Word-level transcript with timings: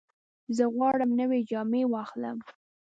زه 0.55 0.63
غواړم 0.75 1.11
نوې 1.19 1.39
جامې 1.49 1.83
واخلم. 1.93 2.37